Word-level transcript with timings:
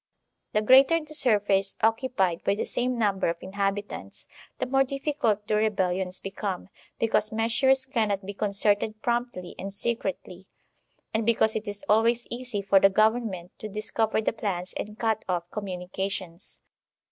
The 0.53 0.63
greater 0.63 0.99
the 0.99 1.13
surface 1.13 1.77
occu 1.83 2.15
pied 2.15 2.43
by 2.43 2.55
the 2.55 2.63
same 2.65 2.97
number 2.97 3.29
of 3.29 3.37
inhabitants, 3.39 4.25
the 4.57 4.65
more 4.65 4.81
difScult 4.83 5.45
do 5.45 5.57
rebellions 5.57 6.19
become, 6.19 6.69
because 6.97 7.29
meastires 7.31 7.85
cannot 7.85 8.25
be 8.25 8.33
con 8.33 8.49
certed 8.49 8.99
promptly 9.03 9.53
and 9.59 9.71
secretly, 9.71 10.47
and 11.13 11.23
because 11.23 11.55
it 11.55 11.67
is 11.67 11.85
always 11.87 12.25
easy 12.31 12.63
for 12.63 12.79
the 12.79 12.89
government 12.89 13.51
to 13.59 13.69
discover 13.69 14.21
the 14.23 14.33
plans 14.33 14.73
and 14.75 14.97
cut 14.97 15.23
oflf 15.29 15.43
communications. 15.51 16.61